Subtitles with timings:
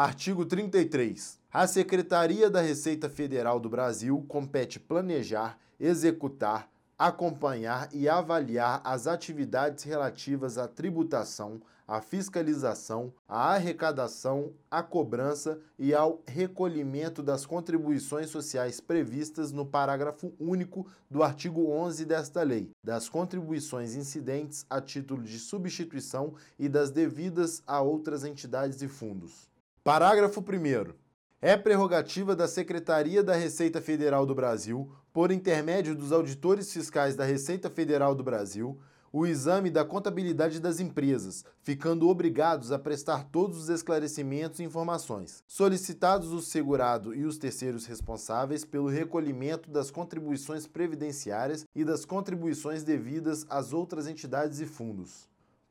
[0.00, 1.40] Artigo 33.
[1.52, 9.82] A Secretaria da Receita Federal do Brasil compete planejar, executar, acompanhar e avaliar as atividades
[9.82, 18.80] relativas à tributação, à fiscalização, à arrecadação, à cobrança e ao recolhimento das contribuições sociais
[18.80, 25.40] previstas no parágrafo único do artigo 11 desta lei, das contribuições incidentes a título de
[25.40, 29.48] substituição e das devidas a outras entidades e fundos.
[29.84, 30.92] Parágrafo 1
[31.40, 37.24] é prerrogativa da Secretaria da Receita Federal do Brasil, por intermédio dos auditores fiscais da
[37.24, 38.78] Receita Federal do Brasil,
[39.12, 45.42] o exame da contabilidade das empresas, ficando obrigados a prestar todos os esclarecimentos e informações,
[45.46, 52.82] solicitados o segurado e os terceiros responsáveis pelo recolhimento das contribuições previdenciárias e das contribuições
[52.82, 55.28] devidas às outras entidades e fundos.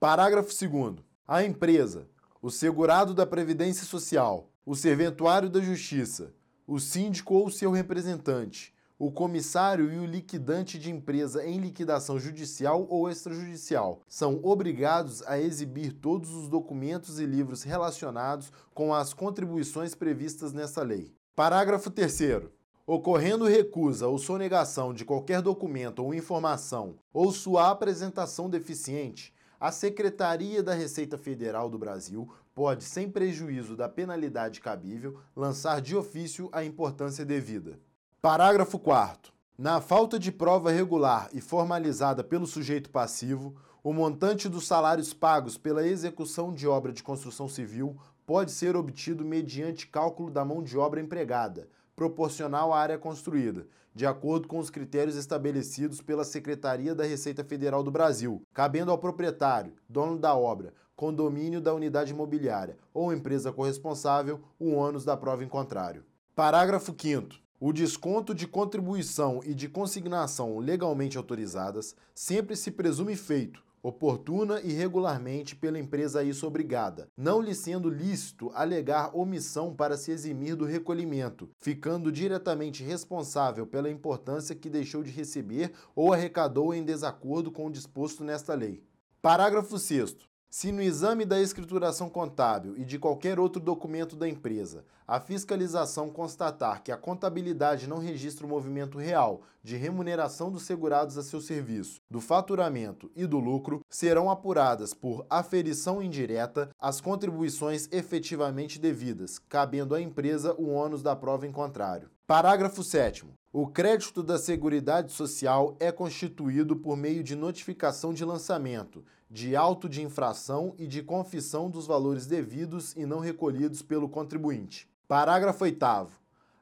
[0.00, 0.96] Parágrafo 2.
[1.28, 2.08] A empresa,
[2.42, 6.32] o segurado da Previdência Social, o serventuário da Justiça,
[6.66, 12.86] o síndico ou seu representante, o comissário e o liquidante de empresa em liquidação judicial
[12.88, 19.94] ou extrajudicial são obrigados a exibir todos os documentos e livros relacionados com as contribuições
[19.94, 21.14] previstas nessa lei.
[21.36, 22.48] Parágrafo 3.
[22.86, 30.62] Ocorrendo recusa ou sonegação de qualquer documento ou informação ou sua apresentação deficiente, a Secretaria
[30.62, 36.64] da Receita Federal do Brasil pode, sem prejuízo da penalidade cabível, lançar de ofício a
[36.64, 37.78] importância devida.
[38.22, 39.30] Parágrafo 4.
[39.58, 45.58] Na falta de prova regular e formalizada pelo sujeito passivo, o montante dos salários pagos
[45.58, 50.78] pela execução de obra de construção civil pode ser obtido mediante cálculo da mão de
[50.78, 51.68] obra empregada,
[52.00, 57.82] proporcional à área construída, de acordo com os critérios estabelecidos pela Secretaria da Receita Federal
[57.82, 64.40] do Brasil, cabendo ao proprietário, dono da obra, condomínio da unidade imobiliária ou empresa corresponsável
[64.58, 66.02] o ônus da prova em contrário.
[66.34, 73.62] Parágrafo 5 o desconto de contribuição e de consignação legalmente autorizadas sempre se presume feito,
[73.82, 79.96] oportuna e regularmente pela empresa a isso obrigada, não lhe sendo lícito alegar omissão para
[79.96, 86.74] se eximir do recolhimento, ficando diretamente responsável pela importância que deixou de receber ou arrecadou
[86.74, 88.82] em desacordo com o disposto nesta lei.
[89.22, 94.84] Parágrafo 6 se no exame da escrituração contábil e de qualquer outro documento da empresa,
[95.06, 101.16] a fiscalização constatar que a contabilidade não registra o movimento real de remuneração dos segurados
[101.16, 107.88] a seu serviço, do faturamento e do lucro, serão apuradas por aferição indireta as contribuições
[107.92, 112.10] efetivamente devidas, cabendo à empresa o ônus da prova em contrário.
[112.26, 119.04] Parágrafo 7 o crédito da Seguridade Social é constituído por meio de notificação de lançamento,
[119.30, 124.88] de auto de infração e de confissão dos valores devidos e não recolhidos pelo contribuinte.
[125.06, 126.10] Parágrafo 8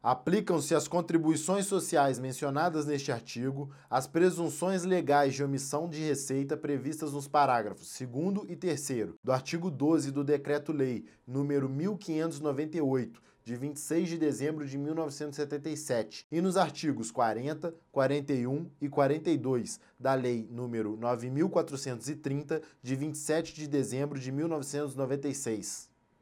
[0.01, 7.13] Aplicam-se às contribuições sociais mencionadas neste artigo as presunções legais de omissão de receita previstas
[7.13, 14.19] nos parágrafos 2 e 3 do artigo 12 do Decreto-Lei número 1598, de 26 de
[14.19, 22.95] dezembro de 1977, e nos artigos 40, 41 e 42 da Lei número 9430, de
[22.95, 25.88] 27 de dezembro de 1996.